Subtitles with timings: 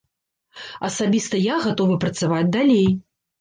[0.87, 2.89] Асабіста я гатовы працаваць далей.